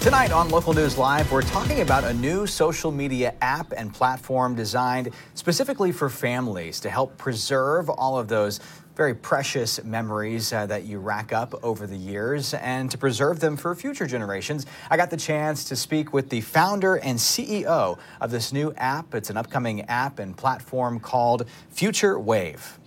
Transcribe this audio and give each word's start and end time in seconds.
Tonight 0.00 0.30
on 0.30 0.48
Local 0.48 0.72
News 0.72 0.96
Live, 0.96 1.30
we're 1.32 1.42
talking 1.42 1.80
about 1.80 2.04
a 2.04 2.14
new 2.14 2.46
social 2.46 2.92
media 2.92 3.34
app 3.42 3.72
and 3.76 3.92
platform 3.92 4.54
designed 4.54 5.10
specifically 5.34 5.90
for 5.90 6.08
families 6.08 6.78
to 6.80 6.88
help 6.88 7.18
preserve 7.18 7.90
all 7.90 8.16
of 8.16 8.28
those 8.28 8.60
very 8.94 9.12
precious 9.12 9.82
memories 9.82 10.52
uh, 10.52 10.66
that 10.66 10.84
you 10.84 11.00
rack 11.00 11.32
up 11.32 11.52
over 11.64 11.84
the 11.84 11.96
years 11.96 12.54
and 12.54 12.92
to 12.92 12.96
preserve 12.96 13.40
them 13.40 13.56
for 13.56 13.74
future 13.74 14.06
generations. 14.06 14.66
I 14.88 14.96
got 14.96 15.10
the 15.10 15.16
chance 15.16 15.64
to 15.64 15.74
speak 15.74 16.12
with 16.12 16.30
the 16.30 16.42
founder 16.42 16.96
and 16.96 17.18
CEO 17.18 17.98
of 18.20 18.30
this 18.30 18.52
new 18.52 18.72
app. 18.76 19.16
It's 19.16 19.30
an 19.30 19.36
upcoming 19.36 19.82
app 19.82 20.20
and 20.20 20.36
platform 20.36 21.00
called 21.00 21.48
Future 21.70 22.20
Wave. 22.20 22.78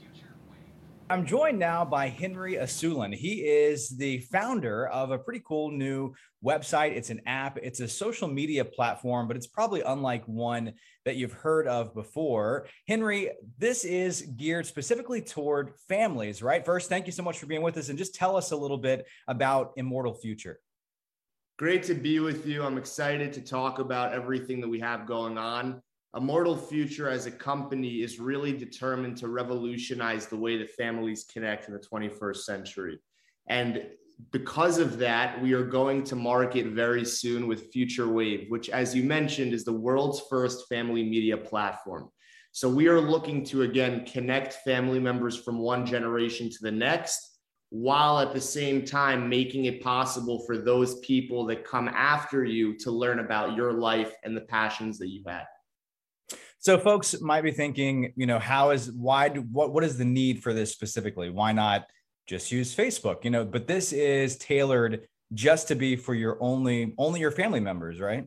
I'm 1.12 1.26
joined 1.26 1.60
now 1.60 1.84
by 1.84 2.08
Henry 2.08 2.54
Asulin. 2.54 3.14
He 3.14 3.42
is 3.42 3.90
the 3.90 4.20
founder 4.32 4.88
of 4.88 5.12
a 5.12 5.18
pretty 5.18 5.42
cool 5.46 5.70
new 5.70 6.14
website. 6.42 6.96
It's 6.96 7.10
an 7.10 7.20
app, 7.26 7.58
it's 7.62 7.82
a 7.82 7.88
social 7.90 8.30
media 8.30 8.64
platform, 8.64 9.28
but 9.28 9.36
it's 9.36 9.46
probably 9.46 9.82
unlike 9.82 10.24
one 10.26 10.72
that 11.04 11.18
you've 11.18 11.34
heard 11.34 11.68
of 11.68 11.94
before. 11.94 12.68
Henry, 12.88 13.30
this 13.58 13.84
is 13.84 14.22
geared 14.38 14.66
specifically 14.66 15.22
toward 15.22 15.74
families, 15.90 16.42
right? 16.42 16.64
First, 16.64 16.88
thank 16.88 17.08
you 17.08 17.12
so 17.12 17.24
much 17.24 17.40
for 17.40 17.46
being 17.46 17.62
with 17.62 17.76
us 17.76 17.90
and 17.90 17.98
just 17.98 18.16
tell 18.16 18.38
us 18.38 18.52
a 18.52 18.56
little 18.56 18.78
bit 18.78 19.06
about 19.28 19.74
Immortal 19.76 20.14
Future. 20.14 20.62
Great 21.60 21.84
to 21.84 21.94
be 21.94 22.22
with 22.22 22.48
you. 22.48 22.64
I'm 22.64 22.78
excited 22.78 23.34
to 23.34 23.42
talk 23.42 23.80
about 23.80 24.14
everything 24.14 24.62
that 24.62 24.70
we 24.70 24.80
have 24.80 25.06
going 25.06 25.38
on. 25.38 25.82
Immortal 26.16 26.58
Future 26.58 27.10
as 27.10 27.26
a 27.26 27.32
company 27.32 28.02
is 28.02 28.20
really 28.20 28.52
determined 28.52 29.16
to 29.18 29.30
revolutionize 29.30 30.28
the 30.28 30.36
way 30.36 30.58
that 30.58 30.72
families 30.72 31.24
connect 31.24 31.68
in 31.68 31.74
the 31.74 31.80
21st 31.80 32.38
century. 32.38 33.00
And 33.48 33.86
because 34.32 34.78
of 34.78 35.00
that, 35.00 35.42
we 35.42 35.54
are 35.54 35.64
going 35.64 36.04
to 36.04 36.16
market 36.16 36.68
very 36.68 37.06
soon 37.06 37.48
with 37.48 37.72
Future 37.72 38.10
Wave, 38.10 38.48
which, 38.50 38.70
as 38.70 38.94
you 38.94 39.04
mentioned, 39.04 39.54
is 39.54 39.64
the 39.64 39.74
world's 39.74 40.22
first 40.30 40.68
family 40.68 41.04
media 41.04 41.38
platform. 41.38 42.10
So 42.52 42.70
we 42.70 42.88
are 42.88 43.00
looking 43.00 43.46
to 43.46 43.62
again 43.62 44.06
connect 44.06 44.56
family 44.66 45.00
members 45.00 45.38
from 45.38 45.60
one 45.60 45.86
generation 45.86 46.50
to 46.50 46.58
the 46.62 46.72
next, 46.72 47.40
while 47.70 48.20
at 48.20 48.34
the 48.34 48.42
same 48.42 48.84
time 48.84 49.30
making 49.30 49.64
it 49.66 49.82
possible 49.82 50.44
for 50.46 50.58
those 50.58 51.00
people 51.00 51.46
that 51.46 51.64
come 51.64 51.88
after 51.88 52.44
you 52.44 52.78
to 52.80 52.92
learn 52.92 53.20
about 53.20 53.56
your 53.56 53.72
life 53.72 54.14
and 54.26 54.36
the 54.36 54.42
passions 54.42 55.00
that 55.00 55.08
you 55.08 55.24
had. 55.26 55.46
So 56.62 56.78
folks 56.78 57.20
might 57.22 57.42
be 57.42 57.52
thinking, 57.52 58.14
you 58.16 58.28
know, 58.28 58.38
how 58.38 58.70
is 58.70 58.92
why 58.92 59.30
do, 59.30 59.42
what 59.42 59.74
what 59.74 59.84
is 59.84 59.98
the 59.98 60.06
need 60.06 60.44
for 60.44 60.54
this 60.54 60.72
specifically? 60.72 61.32
Why 61.32 61.52
not 61.54 61.88
just 62.28 62.52
use 62.52 62.76
Facebook? 62.76 63.24
You 63.24 63.32
know, 63.32 63.44
but 63.44 63.68
this 63.68 63.92
is 63.92 64.38
tailored 64.38 65.08
just 65.34 65.68
to 65.70 65.76
be 65.76 65.96
for 65.96 66.14
your 66.14 66.38
only 66.40 66.94
only 67.00 67.20
your 67.20 67.32
family 67.32 67.60
members, 67.60 68.00
right? 68.00 68.26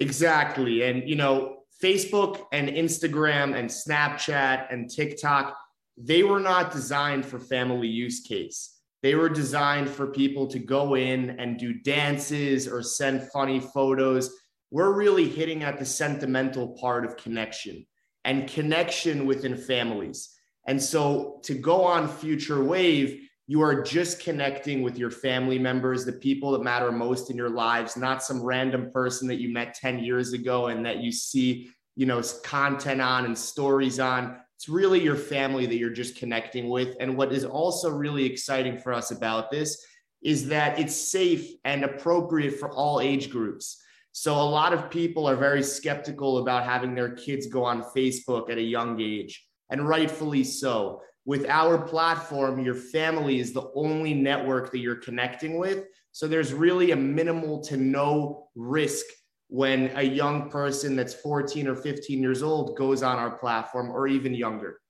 Exactly. 0.00 0.82
And 0.82 1.08
you 1.08 1.14
know, 1.14 1.58
Facebook 1.80 2.46
and 2.50 2.68
Instagram 2.68 3.56
and 3.56 3.70
Snapchat 3.70 4.66
and 4.72 4.90
TikTok, 4.90 5.56
they 5.96 6.24
were 6.24 6.40
not 6.40 6.72
designed 6.72 7.24
for 7.24 7.38
family 7.38 7.86
use 7.86 8.22
case. 8.26 8.76
They 9.04 9.14
were 9.14 9.28
designed 9.28 9.88
for 9.88 10.08
people 10.08 10.48
to 10.48 10.58
go 10.58 10.96
in 10.96 11.38
and 11.38 11.60
do 11.60 11.74
dances 11.74 12.66
or 12.66 12.82
send 12.82 13.30
funny 13.30 13.60
photos 13.60 14.34
we're 14.70 14.92
really 14.92 15.28
hitting 15.28 15.62
at 15.62 15.78
the 15.78 15.84
sentimental 15.84 16.68
part 16.68 17.04
of 17.04 17.16
connection 17.16 17.86
and 18.24 18.48
connection 18.48 19.26
within 19.26 19.56
families. 19.56 20.30
And 20.66 20.80
so 20.80 21.40
to 21.44 21.54
go 21.54 21.84
on 21.84 22.08
Future 22.08 22.62
Wave, 22.62 23.26
you 23.46 23.62
are 23.62 23.82
just 23.82 24.22
connecting 24.22 24.82
with 24.82 24.96
your 24.96 25.10
family 25.10 25.58
members, 25.58 26.04
the 26.04 26.12
people 26.12 26.52
that 26.52 26.62
matter 26.62 26.92
most 26.92 27.30
in 27.30 27.36
your 27.36 27.50
lives, 27.50 27.96
not 27.96 28.22
some 28.22 28.40
random 28.42 28.90
person 28.92 29.26
that 29.26 29.40
you 29.40 29.52
met 29.52 29.74
10 29.74 29.98
years 29.98 30.32
ago 30.32 30.68
and 30.68 30.86
that 30.86 30.98
you 30.98 31.10
see, 31.10 31.68
you 31.96 32.06
know, 32.06 32.22
content 32.44 33.00
on 33.00 33.24
and 33.24 33.36
stories 33.36 33.98
on. 33.98 34.36
It's 34.54 34.68
really 34.68 35.02
your 35.02 35.16
family 35.16 35.66
that 35.66 35.76
you're 35.76 35.90
just 35.90 36.16
connecting 36.16 36.68
with. 36.68 36.94
And 37.00 37.16
what 37.16 37.32
is 37.32 37.44
also 37.44 37.90
really 37.90 38.24
exciting 38.24 38.78
for 38.78 38.92
us 38.92 39.10
about 39.10 39.50
this 39.50 39.84
is 40.22 40.48
that 40.48 40.78
it's 40.78 40.94
safe 40.94 41.50
and 41.64 41.82
appropriate 41.82 42.60
for 42.60 42.70
all 42.70 43.00
age 43.00 43.30
groups. 43.30 43.82
So 44.12 44.34
a 44.34 44.42
lot 44.42 44.72
of 44.72 44.90
people 44.90 45.28
are 45.28 45.36
very 45.36 45.62
skeptical 45.62 46.38
about 46.38 46.64
having 46.64 46.94
their 46.94 47.14
kids 47.14 47.46
go 47.46 47.64
on 47.64 47.82
Facebook 47.96 48.50
at 48.50 48.58
a 48.58 48.62
young 48.62 49.00
age, 49.00 49.46
and 49.70 49.88
rightfully 49.88 50.44
so. 50.44 51.02
With 51.24 51.46
our 51.48 51.78
platform, 51.78 52.64
your 52.64 52.74
family 52.74 53.38
is 53.38 53.52
the 53.52 53.70
only 53.74 54.14
network 54.14 54.72
that 54.72 54.78
you're 54.78 54.96
connecting 54.96 55.58
with. 55.58 55.84
So 56.12 56.26
there's 56.26 56.52
really 56.52 56.90
a 56.90 56.96
minimal 56.96 57.60
to 57.64 57.76
no 57.76 58.48
risk 58.56 59.04
when 59.48 59.90
a 59.96 60.02
young 60.02 60.48
person 60.50 60.96
that's 60.96 61.14
14 61.14 61.68
or 61.68 61.76
15 61.76 62.20
years 62.20 62.42
old 62.42 62.76
goes 62.76 63.02
on 63.02 63.18
our 63.18 63.38
platform 63.38 63.90
or 63.90 64.08
even 64.08 64.34
younger. 64.34 64.80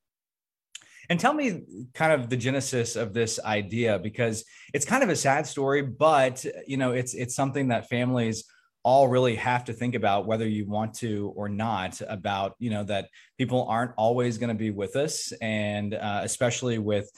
And 1.08 1.18
tell 1.18 1.32
me 1.32 1.64
kind 1.92 2.12
of 2.12 2.30
the 2.30 2.36
genesis 2.36 2.94
of 2.94 3.12
this 3.12 3.40
idea 3.40 3.98
because 3.98 4.44
it's 4.72 4.84
kind 4.84 5.02
of 5.02 5.08
a 5.08 5.16
sad 5.16 5.46
story, 5.46 5.82
but 5.82 6.44
you 6.66 6.76
know, 6.76 6.92
it's 6.92 7.14
it's 7.14 7.34
something 7.34 7.68
that 7.68 7.88
families 7.88 8.44
all 8.82 9.08
really 9.08 9.36
have 9.36 9.64
to 9.64 9.72
think 9.72 9.94
about 9.94 10.26
whether 10.26 10.48
you 10.48 10.66
want 10.66 10.94
to 10.94 11.32
or 11.36 11.48
not 11.48 12.00
about 12.08 12.54
you 12.58 12.70
know 12.70 12.82
that 12.84 13.08
people 13.38 13.66
aren't 13.68 13.92
always 13.96 14.38
going 14.38 14.48
to 14.48 14.54
be 14.54 14.70
with 14.70 14.96
us. 14.96 15.32
And 15.40 15.94
uh, 15.94 16.20
especially 16.24 16.78
with 16.78 17.10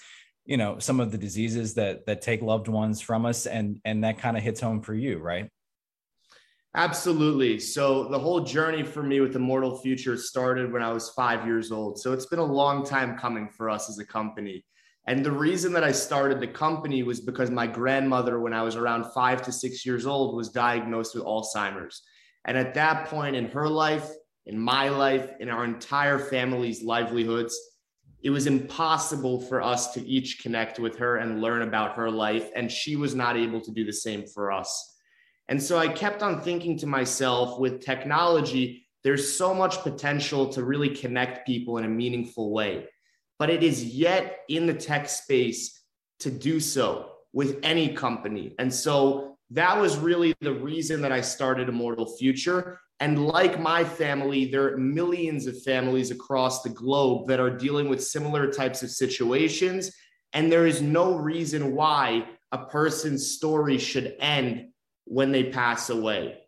you 0.45 0.57
know 0.57 0.79
some 0.79 1.01
of 1.01 1.13
the 1.13 1.19
diseases 1.19 1.75
that 1.75 2.07
that 2.07 2.23
take 2.23 2.43
loved 2.43 2.69
ones 2.69 3.01
from 3.01 3.27
us 3.27 3.47
and 3.47 3.81
and 3.85 4.05
that 4.05 4.19
kind 4.19 4.37
of 4.37 4.43
hits 4.43 4.61
home 4.61 4.83
for 4.83 4.95
you 4.95 5.19
right? 5.19 5.49
Absolutely. 6.75 7.59
So 7.61 8.09
the 8.09 8.19
whole 8.19 8.41
journey 8.41 8.83
for 8.83 9.03
me 9.03 9.21
with 9.21 9.37
immortal 9.37 9.77
future 9.77 10.17
started 10.17 10.73
when 10.73 10.83
i 10.83 10.91
was 10.91 11.11
five 11.11 11.47
years 11.47 11.71
old. 11.71 11.99
So 11.99 12.13
it's 12.13 12.27
been 12.27 12.39
a 12.39 12.45
long 12.45 12.83
time 12.83 13.19
coming 13.19 13.51
for 13.51 13.69
us 13.69 13.91
as 13.91 13.99
a 13.99 14.07
company 14.07 14.65
and 15.07 15.25
the 15.25 15.33
reason 15.33 15.73
that 15.73 15.83
I 15.83 15.91
started 15.91 16.39
the 16.39 16.47
company 16.47 17.03
was 17.03 17.21
because 17.21 17.51
my 17.51 17.67
grandmother, 17.67 18.39
when 18.39 18.55
I 18.55 18.63
was 18.63 18.77
around 18.77 19.13
five 19.13 19.43
to 19.43 19.53
six 19.53 19.85
years 19.85 20.07
old, 20.07 20.37
was 20.37 20.51
diagnosed 20.51 21.15
with 21.15 21.25
Alzheimer's. 21.25 22.03
And 22.45 22.57
at 22.57 22.75
that 22.75 23.09
point 23.09 23.35
in 23.35 23.47
her 23.49 23.69
life, 23.69 24.09
in 24.47 24.59
my 24.59 24.89
life, 24.89 25.31
in 25.41 25.49
our 25.49 25.65
entire 25.65 26.19
family's 26.19 26.85
livelihoods, 26.85 27.59
it 28.23 28.31
was 28.31 28.47
impossible 28.47 29.41
for 29.41 29.61
us 29.61 29.93
to 29.95 30.07
each 30.07 30.41
connect 30.41 30.79
with 30.79 30.97
her 30.99 31.17
and 31.17 31.41
learn 31.41 31.63
about 31.63 31.97
her 31.97 32.09
life. 32.09 32.51
And 32.55 32.71
she 32.71 32.95
was 32.95 33.15
not 33.15 33.37
able 33.37 33.61
to 33.61 33.73
do 33.73 33.85
the 33.85 33.93
same 33.93 34.25
for 34.27 34.53
us. 34.53 34.97
And 35.49 35.61
so 35.61 35.79
I 35.79 35.89
kept 35.89 36.23
on 36.23 36.41
thinking 36.41 36.79
to 36.79 36.87
myself 36.87 37.59
with 37.59 37.85
technology, 37.85 38.87
there's 39.03 39.37
so 39.37 39.53
much 39.53 39.79
potential 39.79 40.47
to 40.51 40.63
really 40.63 40.91
connect 40.91 41.45
people 41.45 41.79
in 41.79 41.85
a 41.85 41.89
meaningful 41.89 42.53
way 42.53 42.87
but 43.39 43.51
it 43.51 43.63
is 43.63 43.85
yet 43.85 44.41
in 44.49 44.67
the 44.67 44.75
tech 44.75 45.09
space 45.09 45.83
to 46.21 46.31
do 46.31 46.61
so 46.61 47.11
with 47.33 47.59
any 47.63 47.95
company. 47.95 48.55
And 48.59 48.73
so 48.73 49.37
that 49.51 49.79
was 49.79 49.99
really 49.99 50.35
the 50.41 50.55
reason 50.55 51.03
that 51.03 51.13
I 51.13 51.21
started 51.21 51.69
Immortal 51.69 52.17
Future. 52.17 52.79
And 53.01 53.27
like 53.27 53.61
my 53.61 53.85
family, 53.85 54.47
there 54.47 54.73
are 54.73 54.77
millions 54.77 55.47
of 55.47 55.61
families 55.63 56.11
across 56.11 56.63
the 56.63 56.71
globe 56.71 57.27
that 57.29 57.41
are 57.41 57.51
dealing 57.51 57.89
with 57.89 58.03
similar 58.03 58.51
types 58.51 58.83
of 58.83 58.91
situations. 58.91 59.93
And 60.33 60.51
there 60.51 60.67
is 60.67 60.81
no 60.81 61.17
reason 61.17 61.75
why 61.75 62.29
a 62.53 62.59
person's 62.67 63.33
story 63.33 63.79
should 63.79 64.15
end 64.21 64.69
when 65.05 65.33
they 65.33 65.51
pass 65.51 65.91
away. 65.91 66.39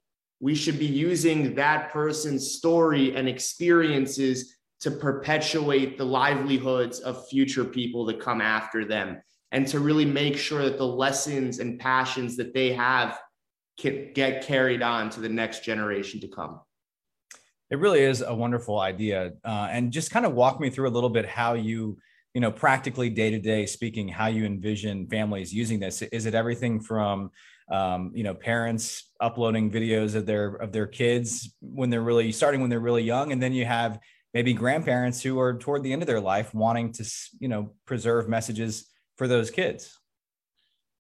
We 0.41 0.55
should 0.55 0.79
be 0.79 0.87
using 0.87 1.55
that 1.57 1.91
person's 1.91 2.53
story 2.53 3.17
and 3.17 3.29
experiences 3.29 4.55
to 4.85 4.91
perpetuate 4.91 5.97
the 5.97 6.05
livelihoods 6.05 7.01
of 7.01 7.27
future 7.29 7.65
people 7.65 8.05
that 8.05 8.21
come 8.21 8.43
after 8.43 8.85
them 8.85 9.19
and 9.51 9.67
to 9.67 9.81
really 9.81 10.05
make 10.05 10.37
sure 10.37 10.63
that 10.63 10.77
the 10.77 10.87
lessons 10.87 11.59
and 11.59 11.81
passions 11.81 12.37
that 12.37 12.53
they 12.53 12.71
have 12.71 13.19
can 13.81 14.13
get 14.13 14.45
carried 14.45 14.83
on 14.83 15.09
to 15.09 15.21
the 15.21 15.29
next 15.29 15.65
generation 15.65 16.21
to 16.21 16.29
come. 16.29 16.61
It 17.71 17.79
really 17.79 18.01
is 18.01 18.21
a 18.21 18.35
wonderful 18.35 18.79
idea. 18.79 19.33
Uh, 19.43 19.69
and 19.71 19.91
just 19.91 20.11
kind 20.11 20.27
of 20.27 20.35
walk 20.35 20.61
me 20.61 20.69
through 20.69 20.87
a 20.87 20.93
little 20.93 21.09
bit 21.09 21.25
how 21.25 21.55
you, 21.55 21.97
you 22.35 22.43
know, 22.43 22.51
practically 22.51 23.09
day 23.09 23.31
to 23.31 23.39
day 23.39 23.65
speaking, 23.65 24.07
how 24.07 24.27
you 24.27 24.45
envision 24.45 25.07
families 25.07 25.51
using 25.51 25.81
this. 25.81 26.03
Is 26.03 26.27
it 26.27 26.35
everything 26.35 26.79
from, 26.79 27.31
um, 27.73 28.13
you 28.15 28.23
know, 28.23 28.35
parents 28.35 29.13
uploading 29.19 29.71
videos 29.71 30.15
of 30.15 30.27
their 30.27 30.57
of 30.57 30.73
their 30.73 30.87
kids 30.87 31.55
when 31.63 31.89
they're 31.89 32.03
really 32.03 32.33
starting 32.33 32.61
when 32.61 32.69
they're 32.69 32.81
really 32.81 33.03
young, 33.03 33.33
and 33.33 33.43
then 33.43 33.55
you 33.55 33.65
have 33.65 33.99
maybe 34.35 34.53
grandparents 34.53 35.23
who 35.23 35.39
are 35.39 35.55
toward 35.55 35.83
the 35.83 35.93
end 35.93 36.03
of 36.03 36.07
their 36.07 36.21
life 36.21 36.53
wanting 36.55 36.93
to 36.93 37.11
you 37.39 37.49
know 37.49 37.73
preserve 37.87 38.29
messages 38.29 38.91
for 39.17 39.27
those 39.27 39.51
kids. 39.51 39.99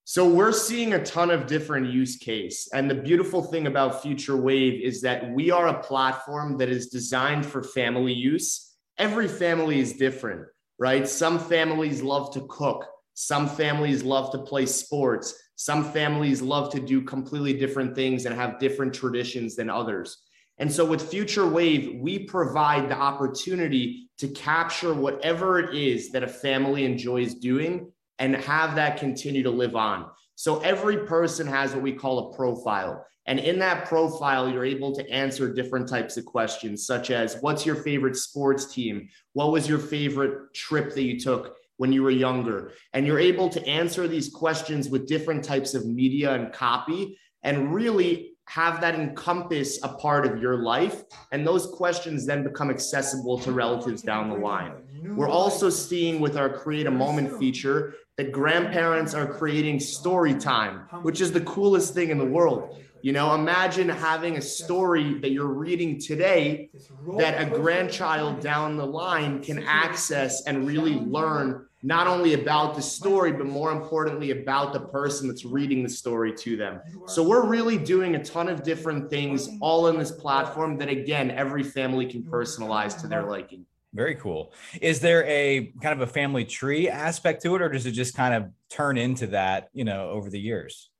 So 0.06 0.28
we're 0.28 0.52
seeing 0.52 0.92
a 0.92 1.04
ton 1.04 1.30
of 1.30 1.46
different 1.46 1.90
use 1.90 2.16
case. 2.16 2.68
And 2.72 2.90
the 2.90 2.94
beautiful 2.94 3.42
thing 3.42 3.66
about 3.66 4.02
future 4.02 4.36
wave 4.36 4.82
is 4.82 5.00
that 5.00 5.30
we 5.30 5.50
are 5.50 5.68
a 5.68 5.82
platform 5.82 6.58
that 6.58 6.68
is 6.68 6.88
designed 6.88 7.46
for 7.46 7.62
family 7.62 8.12
use. 8.12 8.74
Every 8.98 9.28
family 9.28 9.80
is 9.80 9.94
different 9.94 10.46
right? 10.78 11.06
Some 11.06 11.38
families 11.38 12.02
love 12.02 12.32
to 12.34 12.46
cook. 12.48 12.86
Some 13.14 13.48
families 13.48 14.02
love 14.02 14.32
to 14.32 14.38
play 14.38 14.66
sports. 14.66 15.34
Some 15.56 15.84
families 15.92 16.42
love 16.42 16.72
to 16.72 16.80
do 16.80 17.02
completely 17.02 17.52
different 17.54 17.94
things 17.94 18.26
and 18.26 18.34
have 18.34 18.58
different 18.58 18.92
traditions 18.92 19.54
than 19.54 19.70
others. 19.70 20.18
And 20.58 20.72
so 20.72 20.84
with 20.84 21.10
Future 21.10 21.46
Wave, 21.46 22.00
we 22.00 22.20
provide 22.20 22.88
the 22.88 22.96
opportunity 22.96 24.08
to 24.18 24.28
capture 24.28 24.94
whatever 24.94 25.58
it 25.58 25.74
is 25.74 26.12
that 26.12 26.22
a 26.22 26.28
family 26.28 26.84
enjoys 26.84 27.34
doing 27.34 27.90
and 28.18 28.36
have 28.36 28.76
that 28.76 28.98
continue 28.98 29.42
to 29.42 29.50
live 29.50 29.74
on. 29.74 30.06
So 30.36 30.60
every 30.60 30.98
person 30.98 31.46
has 31.46 31.72
what 31.72 31.82
we 31.82 31.92
call 31.92 32.30
a 32.30 32.36
profile. 32.36 33.04
And 33.26 33.38
in 33.38 33.58
that 33.60 33.86
profile, 33.86 34.48
you're 34.48 34.64
able 34.64 34.94
to 34.94 35.10
answer 35.10 35.52
different 35.52 35.88
types 35.88 36.16
of 36.16 36.24
questions, 36.24 36.86
such 36.86 37.10
as 37.10 37.38
what's 37.40 37.64
your 37.64 37.76
favorite 37.76 38.16
sports 38.16 38.72
team? 38.72 39.08
What 39.32 39.50
was 39.50 39.68
your 39.68 39.78
favorite 39.78 40.52
trip 40.54 40.94
that 40.94 41.02
you 41.02 41.18
took 41.18 41.56
when 41.78 41.92
you 41.92 42.02
were 42.02 42.10
younger? 42.10 42.72
And 42.92 43.06
you're 43.06 43.18
able 43.18 43.48
to 43.48 43.66
answer 43.66 44.06
these 44.06 44.28
questions 44.28 44.88
with 44.88 45.08
different 45.08 45.42
types 45.42 45.74
of 45.74 45.86
media 45.86 46.34
and 46.34 46.52
copy 46.52 47.18
and 47.42 47.74
really 47.74 48.33
have 48.46 48.80
that 48.80 48.94
encompass 48.94 49.82
a 49.82 49.88
part 49.88 50.26
of 50.26 50.40
your 50.40 50.58
life. 50.58 51.02
And 51.32 51.46
those 51.46 51.66
questions 51.66 52.26
then 52.26 52.44
become 52.44 52.70
accessible 52.70 53.38
to 53.40 53.52
relatives 53.52 54.02
down 54.02 54.28
the 54.28 54.36
line. 54.36 54.72
We're 55.16 55.28
also 55.28 55.70
seeing 55.70 56.20
with 56.20 56.36
our 56.36 56.48
Create 56.48 56.86
a 56.86 56.90
Moment 56.90 57.38
feature 57.38 57.94
that 58.16 58.32
grandparents 58.32 59.12
are 59.14 59.26
creating 59.26 59.80
story 59.80 60.34
time, 60.34 60.80
which 61.02 61.20
is 61.20 61.32
the 61.32 61.40
coolest 61.40 61.94
thing 61.94 62.10
in 62.10 62.18
the 62.18 62.24
world. 62.24 62.80
You 63.02 63.12
know, 63.12 63.34
imagine 63.34 63.88
having 63.88 64.38
a 64.38 64.40
story 64.40 65.18
that 65.18 65.30
you're 65.30 65.46
reading 65.46 66.00
today 66.00 66.70
that 67.18 67.42
a 67.42 67.50
grandchild 67.50 68.40
down 68.40 68.76
the 68.76 68.86
line 68.86 69.42
can 69.42 69.62
access 69.62 70.46
and 70.46 70.66
really 70.66 70.94
learn 70.94 71.66
not 71.84 72.06
only 72.06 72.32
about 72.32 72.74
the 72.74 72.80
story, 72.80 73.30
but 73.30 73.46
more 73.46 73.70
importantly, 73.70 74.30
about 74.30 74.72
the 74.72 74.80
person 74.80 75.28
that's 75.28 75.44
reading 75.44 75.82
the 75.82 75.88
story 75.88 76.32
to 76.32 76.56
them. 76.56 76.80
So 77.06 77.22
we're 77.22 77.46
really 77.46 77.76
doing 77.76 78.14
a 78.14 78.24
ton 78.24 78.48
of 78.48 78.62
different 78.62 79.10
things 79.10 79.50
all 79.60 79.88
in 79.88 79.98
this 79.98 80.10
platform 80.10 80.78
that, 80.78 80.88
again, 80.88 81.30
every 81.30 81.62
family 81.62 82.06
can 82.06 82.22
personalize 82.22 82.98
to 83.02 83.06
their 83.06 83.24
liking. 83.24 83.66
Very 83.92 84.14
cool. 84.14 84.54
Is 84.80 84.98
there 84.98 85.24
a 85.26 85.72
kind 85.82 86.00
of 86.00 86.08
a 86.08 86.10
family 86.10 86.46
tree 86.46 86.88
aspect 86.88 87.42
to 87.42 87.54
it, 87.54 87.60
or 87.60 87.68
does 87.68 87.84
it 87.84 87.92
just 87.92 88.16
kind 88.16 88.32
of 88.32 88.50
turn 88.70 88.96
into 88.96 89.26
that, 89.28 89.68
you 89.74 89.84
know, 89.84 90.08
over 90.08 90.30
the 90.30 90.40
years? 90.40 90.90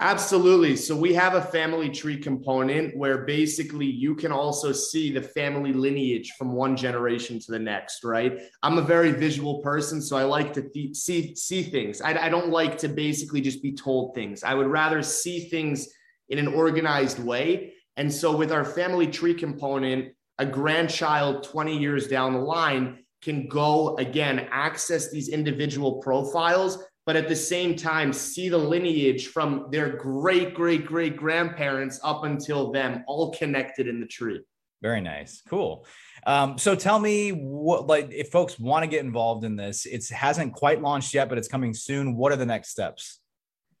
Absolutely. 0.00 0.74
So 0.74 0.96
we 0.96 1.14
have 1.14 1.34
a 1.34 1.40
family 1.40 1.88
tree 1.88 2.16
component 2.18 2.96
where 2.96 3.18
basically 3.24 3.86
you 3.86 4.16
can 4.16 4.32
also 4.32 4.72
see 4.72 5.12
the 5.12 5.22
family 5.22 5.72
lineage 5.72 6.32
from 6.36 6.52
one 6.52 6.76
generation 6.76 7.38
to 7.38 7.52
the 7.52 7.60
next, 7.60 8.02
right? 8.02 8.40
I'm 8.64 8.76
a 8.76 8.82
very 8.82 9.12
visual 9.12 9.60
person, 9.60 10.02
so 10.02 10.16
I 10.16 10.24
like 10.24 10.52
to 10.54 10.62
th- 10.68 10.96
see 10.96 11.36
see 11.36 11.62
things. 11.62 12.00
I, 12.00 12.26
I 12.26 12.28
don't 12.28 12.50
like 12.50 12.76
to 12.78 12.88
basically 12.88 13.40
just 13.40 13.62
be 13.62 13.72
told 13.72 14.16
things. 14.16 14.42
I 14.42 14.54
would 14.54 14.66
rather 14.66 15.00
see 15.00 15.48
things 15.48 15.88
in 16.28 16.38
an 16.38 16.48
organized 16.48 17.20
way. 17.20 17.74
And 17.96 18.12
so 18.12 18.36
with 18.36 18.50
our 18.50 18.64
family 18.64 19.06
tree 19.06 19.34
component, 19.34 20.12
a 20.38 20.44
grandchild 20.46 21.44
20 21.44 21.78
years 21.78 22.08
down 22.08 22.32
the 22.32 22.40
line 22.40 22.98
can 23.22 23.46
go 23.46 23.96
again 23.96 24.48
access 24.50 25.10
these 25.10 25.28
individual 25.28 26.00
profiles 26.02 26.84
but 27.06 27.16
at 27.16 27.28
the 27.28 27.36
same 27.36 27.76
time 27.76 28.12
see 28.12 28.48
the 28.48 28.58
lineage 28.58 29.28
from 29.28 29.68
their 29.70 29.96
great 29.96 30.54
great 30.54 30.86
great 30.86 31.16
grandparents 31.16 32.00
up 32.02 32.24
until 32.24 32.72
them 32.72 33.04
all 33.06 33.32
connected 33.32 33.86
in 33.86 34.00
the 34.00 34.06
tree. 34.06 34.40
Very 34.82 35.00
nice. 35.00 35.42
Cool. 35.48 35.86
Um, 36.26 36.58
so 36.58 36.74
tell 36.74 36.98
me 36.98 37.30
what 37.30 37.86
like 37.86 38.10
if 38.12 38.30
folks 38.30 38.58
want 38.58 38.82
to 38.82 38.86
get 38.86 39.04
involved 39.04 39.44
in 39.44 39.56
this 39.56 39.86
it 39.86 40.06
hasn't 40.10 40.54
quite 40.54 40.82
launched 40.82 41.14
yet 41.14 41.28
but 41.28 41.38
it's 41.38 41.48
coming 41.48 41.74
soon. 41.74 42.16
What 42.16 42.32
are 42.32 42.36
the 42.36 42.46
next 42.46 42.70
steps? 42.70 43.20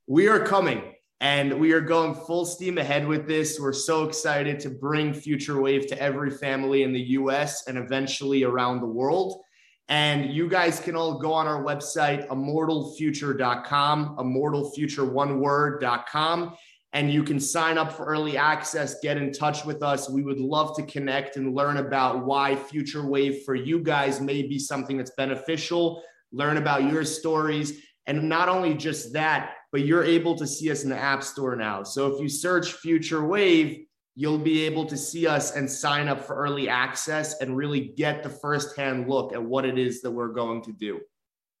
We 0.06 0.28
are 0.28 0.40
coming 0.40 0.94
and 1.20 1.58
we 1.58 1.72
are 1.72 1.80
going 1.80 2.14
full 2.14 2.44
steam 2.44 2.76
ahead 2.76 3.06
with 3.06 3.26
this. 3.26 3.58
We're 3.58 3.72
so 3.72 4.04
excited 4.04 4.60
to 4.60 4.70
bring 4.70 5.14
future 5.14 5.60
wave 5.60 5.86
to 5.86 6.00
every 6.00 6.30
family 6.30 6.82
in 6.82 6.92
the 6.92 7.00
us 7.00 7.66
and 7.66 7.78
eventually 7.78 8.42
around 8.42 8.80
the 8.80 8.86
world 8.86 9.43
and 9.88 10.32
you 10.32 10.48
guys 10.48 10.80
can 10.80 10.96
all 10.96 11.18
go 11.18 11.30
on 11.32 11.46
our 11.46 11.62
website, 11.62 12.26
immortalfuture.com, 12.28 14.16
immortalfuture1word.com, 14.16 16.56
and 16.94 17.12
you 17.12 17.22
can 17.22 17.38
sign 17.38 17.76
up 17.76 17.92
for 17.92 18.06
early 18.06 18.38
access, 18.38 19.00
get 19.00 19.18
in 19.18 19.32
touch 19.32 19.66
with 19.66 19.82
us. 19.82 20.08
We 20.08 20.22
would 20.22 20.38
love 20.38 20.74
to 20.76 20.82
connect 20.84 21.36
and 21.36 21.54
learn 21.54 21.76
about 21.78 22.24
why 22.24 22.56
Future 22.56 23.06
Wave 23.06 23.42
for 23.44 23.54
you 23.54 23.80
guys 23.80 24.20
may 24.20 24.42
be 24.42 24.58
something 24.58 24.96
that's 24.96 25.12
beneficial, 25.16 26.02
learn 26.32 26.56
about 26.56 26.90
your 26.90 27.04
stories. 27.04 27.82
And 28.06 28.28
not 28.28 28.48
only 28.48 28.74
just 28.74 29.12
that, 29.14 29.54
but 29.72 29.84
you're 29.84 30.04
able 30.04 30.36
to 30.36 30.46
see 30.46 30.70
us 30.70 30.84
in 30.84 30.90
the 30.90 30.96
App 30.96 31.24
Store 31.24 31.56
now. 31.56 31.82
So 31.82 32.14
if 32.14 32.20
you 32.20 32.28
search 32.28 32.74
Future 32.74 33.26
Wave, 33.26 33.86
you'll 34.14 34.38
be 34.38 34.64
able 34.64 34.86
to 34.86 34.96
see 34.96 35.26
us 35.26 35.56
and 35.56 35.70
sign 35.70 36.08
up 36.08 36.24
for 36.24 36.36
early 36.36 36.68
access 36.68 37.40
and 37.40 37.56
really 37.56 37.80
get 37.80 38.22
the 38.22 38.28
firsthand 38.28 39.08
look 39.08 39.32
at 39.32 39.42
what 39.42 39.64
it 39.64 39.78
is 39.78 40.02
that 40.02 40.10
we're 40.10 40.32
going 40.32 40.62
to 40.62 40.72
do. 40.72 41.00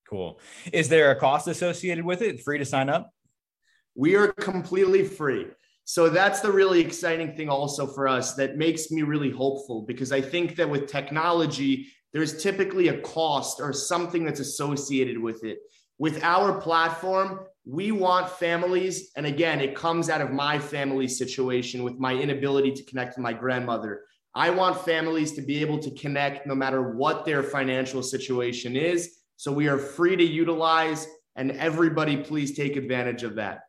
Cool. 0.08 0.38
Is 0.72 0.88
there 0.88 1.10
a 1.10 1.16
cost 1.16 1.48
associated 1.48 2.04
with 2.04 2.22
it? 2.22 2.42
Free 2.42 2.58
to 2.58 2.64
sign 2.64 2.88
up? 2.88 3.10
We 3.96 4.14
are 4.16 4.28
completely 4.28 5.04
free. 5.04 5.46
So 5.84 6.08
that's 6.08 6.40
the 6.40 6.50
really 6.50 6.80
exciting 6.80 7.34
thing 7.34 7.48
also 7.48 7.86
for 7.86 8.08
us 8.08 8.34
that 8.34 8.56
makes 8.56 8.90
me 8.90 9.02
really 9.02 9.30
hopeful 9.30 9.82
because 9.82 10.12
I 10.12 10.20
think 10.20 10.56
that 10.56 10.68
with 10.68 10.86
technology, 10.86 11.88
there's 12.12 12.42
typically 12.42 12.88
a 12.88 13.00
cost 13.00 13.60
or 13.60 13.72
something 13.72 14.24
that's 14.24 14.40
associated 14.40 15.18
with 15.18 15.44
it. 15.44 15.58
With 15.98 16.22
our 16.24 16.60
platform, 16.60 17.46
we 17.64 17.92
want 17.92 18.28
families, 18.28 19.10
and 19.16 19.26
again, 19.26 19.60
it 19.60 19.74
comes 19.74 20.10
out 20.10 20.20
of 20.20 20.32
my 20.32 20.58
family 20.58 21.08
situation 21.08 21.82
with 21.82 21.98
my 21.98 22.12
inability 22.14 22.72
to 22.72 22.84
connect 22.84 23.14
to 23.14 23.20
my 23.20 23.32
grandmother. 23.32 24.02
I 24.34 24.50
want 24.50 24.84
families 24.84 25.32
to 25.32 25.42
be 25.42 25.60
able 25.60 25.78
to 25.78 25.90
connect 25.92 26.46
no 26.46 26.54
matter 26.54 26.96
what 26.96 27.24
their 27.24 27.42
financial 27.42 28.02
situation 28.02 28.76
is. 28.76 29.18
So 29.36 29.52
we 29.52 29.68
are 29.68 29.78
free 29.78 30.16
to 30.16 30.24
utilize, 30.24 31.06
and 31.36 31.52
everybody 31.52 32.16
please 32.16 32.56
take 32.56 32.76
advantage 32.76 33.22
of 33.22 33.36
that. 33.36 33.60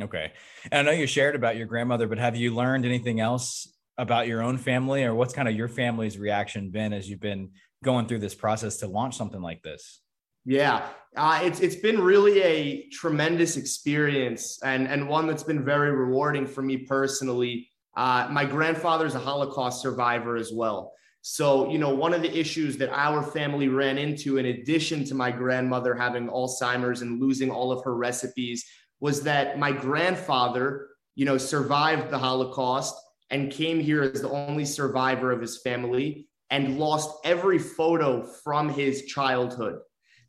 Okay. 0.00 0.32
And 0.70 0.88
I 0.88 0.92
know 0.92 0.98
you 0.98 1.06
shared 1.06 1.34
about 1.34 1.56
your 1.56 1.66
grandmother, 1.66 2.06
but 2.06 2.18
have 2.18 2.36
you 2.36 2.54
learned 2.54 2.84
anything 2.84 3.20
else 3.20 3.68
about 3.98 4.28
your 4.28 4.42
own 4.42 4.56
family, 4.56 5.04
or 5.04 5.14
what's 5.14 5.34
kind 5.34 5.48
of 5.48 5.54
your 5.54 5.68
family's 5.68 6.16
reaction 6.16 6.70
been 6.70 6.92
as 6.92 7.10
you've 7.10 7.20
been 7.20 7.50
going 7.84 8.06
through 8.06 8.20
this 8.20 8.34
process 8.34 8.78
to 8.78 8.86
launch 8.86 9.16
something 9.16 9.42
like 9.42 9.62
this? 9.62 10.00
Yeah, 10.44 10.86
uh, 11.16 11.40
it's 11.44 11.60
it's 11.60 11.76
been 11.76 12.00
really 12.00 12.42
a 12.42 12.88
tremendous 12.88 13.56
experience 13.56 14.58
and 14.62 14.88
and 14.88 15.08
one 15.08 15.26
that's 15.26 15.44
been 15.44 15.64
very 15.64 15.92
rewarding 15.92 16.46
for 16.46 16.62
me 16.62 16.78
personally. 16.78 17.68
Uh, 17.96 18.28
my 18.30 18.44
grandfather's 18.44 19.14
a 19.14 19.18
Holocaust 19.18 19.82
survivor 19.82 20.36
as 20.36 20.52
well. 20.52 20.92
So, 21.20 21.70
you 21.70 21.78
know, 21.78 21.94
one 21.94 22.14
of 22.14 22.22
the 22.22 22.36
issues 22.36 22.76
that 22.78 22.90
our 22.90 23.22
family 23.22 23.68
ran 23.68 23.96
into, 23.96 24.38
in 24.38 24.46
addition 24.46 25.04
to 25.04 25.14
my 25.14 25.30
grandmother 25.30 25.94
having 25.94 26.28
Alzheimer's 26.28 27.02
and 27.02 27.20
losing 27.20 27.50
all 27.50 27.70
of 27.70 27.84
her 27.84 27.94
recipes, 27.94 28.64
was 28.98 29.22
that 29.22 29.58
my 29.58 29.70
grandfather, 29.70 30.88
you 31.14 31.24
know, 31.24 31.38
survived 31.38 32.10
the 32.10 32.18
Holocaust 32.18 32.96
and 33.30 33.52
came 33.52 33.78
here 33.78 34.02
as 34.02 34.20
the 34.22 34.30
only 34.30 34.64
survivor 34.64 35.30
of 35.30 35.40
his 35.40 35.60
family 35.62 36.26
and 36.50 36.78
lost 36.78 37.10
every 37.24 37.58
photo 37.58 38.22
from 38.22 38.68
his 38.68 39.04
childhood. 39.04 39.78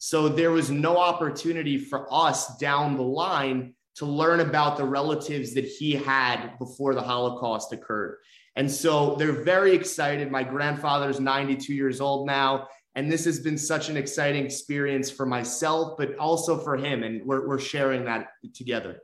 So 0.05 0.27
there 0.27 0.51
was 0.51 0.69
no 0.69 0.98
opportunity 0.98 1.77
for 1.77 2.13
us 2.13 2.57
down 2.57 2.98
the 2.98 3.03
line 3.03 3.74
to 3.95 4.05
learn 4.05 4.41
about 4.41 4.75
the 4.75 4.83
relatives 4.83 5.53
that 5.53 5.63
he 5.63 5.93
had 5.93 6.60
before 6.60 6.93
the 6.93 7.01
Holocaust 7.01 7.72
occurred. 7.72 8.17
And 8.57 8.69
so 8.69 9.15
they're 9.15 9.45
very 9.45 9.74
excited. 9.74 10.29
My 10.29 10.43
grandfather's 10.43 11.22
92 11.22 11.74
years 11.74 12.01
old 12.01 12.27
now. 12.27 12.67
And 12.95 13.10
this 13.10 13.24
has 13.24 13.39
been 13.39 13.57
such 13.57 13.88
an 13.88 13.95
exciting 13.95 14.43
experience 14.43 15.10
for 15.10 15.25
myself, 15.25 15.98
but 15.98 16.17
also 16.17 16.57
for 16.57 16.75
him. 16.75 17.03
And 17.03 17.25
we're, 17.25 17.48
we're 17.48 17.57
sharing 17.57 18.03
that 18.03 18.27
together. 18.53 19.00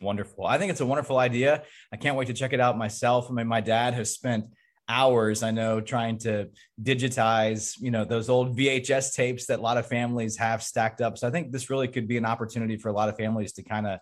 Wonderful. 0.00 0.44
I 0.44 0.58
think 0.58 0.72
it's 0.72 0.80
a 0.80 0.86
wonderful 0.86 1.18
idea. 1.18 1.62
I 1.92 1.96
can't 1.96 2.16
wait 2.16 2.26
to 2.26 2.34
check 2.34 2.52
it 2.52 2.58
out 2.58 2.76
myself. 2.76 3.30
I 3.30 3.32
mean, 3.32 3.46
my 3.46 3.60
dad 3.60 3.94
has 3.94 4.12
spent 4.12 4.46
hours 4.90 5.42
i 5.42 5.50
know 5.50 5.80
trying 5.80 6.18
to 6.18 6.48
digitize 6.82 7.80
you 7.80 7.90
know 7.90 8.04
those 8.04 8.28
old 8.28 8.56
vhs 8.56 9.14
tapes 9.14 9.46
that 9.46 9.60
a 9.60 9.62
lot 9.62 9.76
of 9.78 9.86
families 9.86 10.36
have 10.36 10.62
stacked 10.62 11.00
up. 11.00 11.16
So 11.16 11.28
i 11.28 11.30
think 11.30 11.52
this 11.52 11.70
really 11.70 11.88
could 11.88 12.08
be 12.08 12.16
an 12.16 12.26
opportunity 12.26 12.76
for 12.76 12.88
a 12.88 12.92
lot 12.92 13.08
of 13.08 13.16
families 13.16 13.52
to 13.54 13.62
kind 13.62 13.86
of 13.86 14.00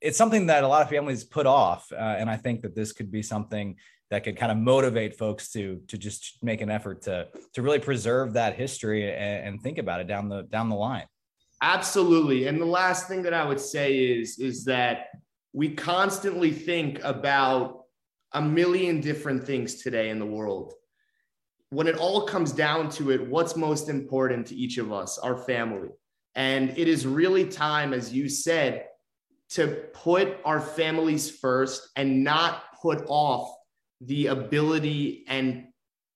it's 0.00 0.18
something 0.18 0.46
that 0.46 0.64
a 0.64 0.68
lot 0.68 0.82
of 0.82 0.88
families 0.88 1.24
put 1.24 1.46
off 1.46 1.86
uh, 1.92 2.16
and 2.20 2.28
i 2.28 2.36
think 2.36 2.62
that 2.62 2.74
this 2.74 2.92
could 2.92 3.10
be 3.10 3.22
something 3.22 3.76
that 4.10 4.24
could 4.24 4.36
kind 4.36 4.50
of 4.50 4.58
motivate 4.58 5.16
folks 5.16 5.52
to 5.52 5.80
to 5.88 5.98
just 5.98 6.38
make 6.42 6.60
an 6.60 6.70
effort 6.70 7.02
to 7.02 7.28
to 7.54 7.62
really 7.62 7.78
preserve 7.78 8.32
that 8.34 8.54
history 8.54 9.10
and, 9.10 9.48
and 9.48 9.62
think 9.62 9.78
about 9.78 10.00
it 10.00 10.06
down 10.06 10.28
the 10.28 10.42
down 10.42 10.68
the 10.68 10.76
line. 10.76 11.06
Absolutely. 11.60 12.46
And 12.46 12.60
the 12.60 12.66
last 12.80 13.08
thing 13.08 13.22
that 13.22 13.34
i 13.34 13.44
would 13.44 13.60
say 13.60 13.96
is 13.96 14.38
is 14.38 14.64
that 14.64 15.08
we 15.52 15.74
constantly 15.74 16.50
think 16.50 17.02
about 17.02 17.84
a 18.32 18.42
million 18.42 19.00
different 19.00 19.44
things 19.44 19.82
today 19.82 20.10
in 20.10 20.18
the 20.18 20.26
world. 20.26 20.74
When 21.70 21.86
it 21.86 21.96
all 21.96 22.26
comes 22.26 22.52
down 22.52 22.90
to 22.92 23.10
it, 23.10 23.28
what's 23.28 23.56
most 23.56 23.88
important 23.88 24.46
to 24.48 24.54
each 24.54 24.78
of 24.78 24.92
us, 24.92 25.18
our 25.18 25.36
family. 25.36 25.90
And 26.34 26.70
it 26.78 26.88
is 26.88 27.06
really 27.06 27.46
time, 27.46 27.92
as 27.92 28.12
you 28.12 28.28
said, 28.28 28.86
to 29.50 29.84
put 29.92 30.38
our 30.44 30.60
families 30.60 31.30
first 31.30 31.88
and 31.96 32.22
not 32.22 32.64
put 32.80 33.04
off 33.08 33.54
the 34.00 34.26
ability 34.28 35.24
and 35.28 35.64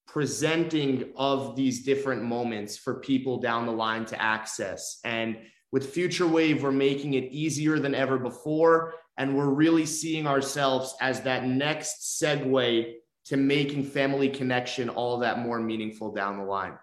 presenting 0.07 1.11
of 1.17 1.57
these 1.57 1.85
different 1.85 2.23
moments 2.23 2.77
for 2.77 3.01
people 3.01 3.39
down 3.39 3.67
the 3.67 3.73
line 3.73 4.05
to 4.05 4.21
access. 4.21 5.01
And 5.05 5.39
with 5.73 5.93
Future 5.95 6.27
Wave, 6.27 6.63
we're 6.63 6.71
making 6.71 7.15
it 7.15 7.33
easier 7.33 7.79
than 7.79 7.95
ever 7.95 8.19
before. 8.19 8.95
And 9.19 9.37
we're 9.37 9.51
really 9.51 9.87
seeing 9.87 10.27
ourselves 10.27 10.95
as 11.01 11.21
that 11.23 11.47
next 11.47 12.21
segue 12.23 12.95
to 13.27 13.37
making 13.37 13.85
family 13.85 14.29
connection 14.29 14.89
all 14.89 15.19
that 15.19 15.39
more 15.39 15.61
meaningful 15.61 16.13
down 16.13 16.39
the 16.39 16.45
line. 16.45 16.77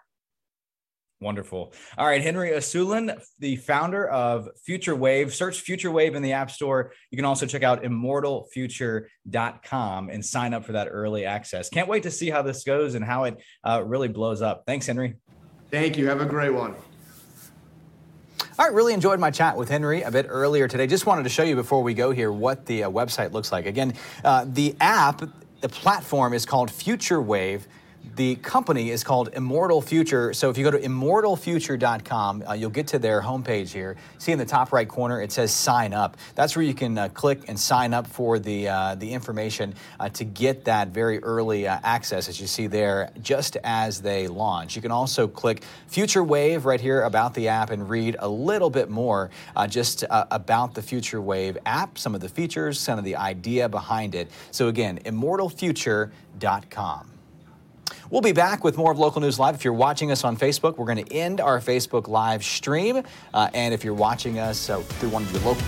Wonderful. 1.22 1.74
All 1.98 2.08
right, 2.08 2.22
Henry 2.22 2.52
Asulin, 2.52 3.22
the 3.40 3.58
founder 3.58 4.08
of 4.08 4.48
Future 4.64 4.96
Wave. 4.96 5.36
Search 5.36 5.60
Future 5.60 5.92
Wave 5.92 6.16
in 6.16 6.24
the 6.24 6.32
App 6.32 6.50
Store. 6.50 6.94
You 7.12 7.18
can 7.18 7.26
also 7.26 7.46
check 7.46 7.62
out 7.62 7.84
immortalfuture.com 7.84 10.10
and 10.10 10.26
sign 10.26 10.54
up 10.54 10.64
for 10.64 10.72
that 10.72 10.88
early 10.90 11.26
access. 11.26 11.68
Can't 11.68 11.90
wait 11.90 12.04
to 12.04 12.12
see 12.12 12.30
how 12.30 12.42
this 12.42 12.64
goes 12.64 12.96
and 12.96 13.04
how 13.04 13.26
it 13.26 13.36
uh, 13.66 13.84
really 13.86 14.08
blows 14.08 14.42
up. 14.42 14.64
Thanks, 14.66 14.88
Henry. 14.88 15.18
Thank 15.72 15.98
you. 15.98 16.08
Have 16.08 16.22
a 16.22 16.26
great 16.26 16.54
one. 16.54 16.74
All 18.60 18.66
right, 18.66 18.76
really 18.76 18.94
enjoyed 18.94 19.22
my 19.22 19.32
chat 19.32 19.56
with 19.56 19.70
Henry 19.70 20.02
a 20.02 20.12
bit 20.12 20.26
earlier 20.28 20.68
today. 20.68 20.86
Just 20.86 21.06
wanted 21.06 21.24
to 21.24 21.30
show 21.30 21.44
you 21.44 21.56
before 21.56 21.82
we 21.82 21.94
go 21.94 22.12
here 22.12 22.30
what 22.30 22.66
the 22.66 22.84
uh, 22.84 22.90
website 22.90 23.32
looks 23.32 23.54
like. 23.54 23.66
Again, 23.66 23.94
uh, 24.26 24.48
the 24.50 24.76
app, 24.82 25.22
the 25.62 25.70
platform 25.70 26.34
is 26.34 26.46
called 26.46 26.70
Future 26.70 27.22
Wave. 27.22 27.70
The 28.20 28.36
company 28.36 28.90
is 28.90 29.04
called 29.04 29.30
Immortal 29.34 29.82
Future. 29.82 30.34
So 30.34 30.50
if 30.50 30.58
you 30.58 30.66
go 30.66 30.72
to 30.72 30.80
immortalfuture.com, 30.80 32.44
uh, 32.48 32.54
you'll 32.54 32.70
get 32.70 32.88
to 32.88 33.00
their 33.00 33.22
homepage 33.22 33.72
here. 33.72 33.96
See 34.18 34.34
in 34.34 34.40
the 34.40 34.46
top 34.46 34.74
right 34.74 34.88
corner, 34.88 35.22
it 35.22 35.32
says 35.32 35.54
sign 35.54 35.94
up. 35.94 36.18
That's 36.36 36.56
where 36.56 36.66
you 36.66 36.74
can 36.74 36.98
uh, 36.98 37.08
click 37.10 37.48
and 37.48 37.58
sign 37.58 37.94
up 37.94 38.08
for 38.08 38.38
the, 38.38 38.68
uh, 38.68 38.96
the 38.96 39.12
information 39.12 39.74
uh, 40.02 40.10
to 40.10 40.26
get 40.26 40.66
that 40.66 40.90
very 40.90 41.24
early 41.24 41.68
uh, 41.68 41.80
access, 41.84 42.28
as 42.28 42.42
you 42.42 42.48
see 42.48 42.68
there, 42.68 43.12
just 43.22 43.56
as 43.64 44.02
they 44.02 44.28
launch. 44.28 44.76
You 44.76 44.82
can 44.82 44.92
also 44.92 45.28
click 45.28 45.64
Future 45.88 46.24
Wave 46.24 46.66
right 46.66 46.82
here 46.82 47.04
about 47.04 47.34
the 47.34 47.48
app 47.48 47.70
and 47.70 47.90
read 47.90 48.18
a 48.20 48.28
little 48.28 48.70
bit 48.70 48.90
more 48.90 49.30
uh, 49.56 49.66
just 49.66 50.04
about 50.10 50.74
the 50.74 50.82
Future 50.82 51.22
Wave 51.22 51.58
app, 51.66 51.98
some 51.98 52.16
of 52.16 52.22
the 52.22 52.30
features, 52.30 52.80
some 52.80 53.00
of 53.00 53.06
the 53.06 53.16
idea 53.16 53.70
behind 53.70 54.14
it. 54.14 54.30
So 54.52 54.68
again, 54.68 55.00
immortalfuture.com. 55.06 57.19
We'll 58.12 58.22
be 58.22 58.32
back 58.32 58.64
with 58.64 58.76
more 58.76 58.92
of 58.92 58.98
Local 58.98 59.22
News 59.22 59.38
Live. 59.38 59.54
If 59.54 59.64
you're 59.64 59.72
watching 59.72 60.10
us 60.12 60.24
on 60.24 60.36
Facebook, 60.36 60.78
we're 60.78 60.88
going 60.88 61.06
to 61.06 61.14
end 61.14 61.40
our 61.40 61.60
Facebook 61.60 62.08
live 62.08 62.44
stream. 62.44 63.04
Uh, 63.36 63.50
and 63.54 63.72
if 63.72 63.84
you're 63.84 63.94
watching 63.94 64.40
us 64.40 64.68
uh, 64.68 64.80
through 64.80 65.10
one 65.10 65.22
of 65.22 65.32
your 65.32 65.42
local 65.42 65.62